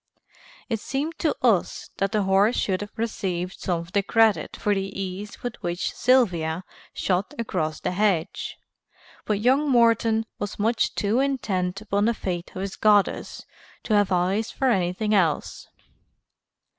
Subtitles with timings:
[0.67, 4.73] It seemed to us that the horse should have received some of the credit for
[4.73, 8.57] the ease with which Sylvia shot across the hedge,
[9.25, 13.45] but young Morton was much too intent upon the fate of his goddess
[13.83, 15.67] to have eyes for anything else.